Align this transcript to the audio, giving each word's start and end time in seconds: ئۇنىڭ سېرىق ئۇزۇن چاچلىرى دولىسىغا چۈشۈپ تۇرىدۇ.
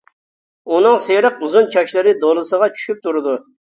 ئۇنىڭ 0.75 0.97
سېرىق 1.05 1.39
ئۇزۇن 1.49 1.71
چاچلىرى 1.77 2.17
دولىسىغا 2.27 2.75
چۈشۈپ 2.77 3.09
تۇرىدۇ. 3.09 3.43